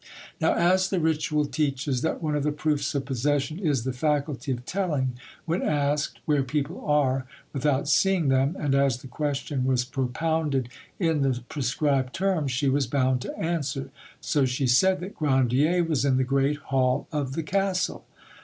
[0.39, 4.51] Now, as the ritual teaches that one of the proofs of possession is the faculty
[4.51, 5.13] of telling,
[5.45, 11.21] when asked, where people are, without seeing them, and as the question was propounded in
[11.21, 16.17] the prescribed terms, she was bound to answer, so she said that Grandier was in
[16.17, 18.03] the great hall of the castle.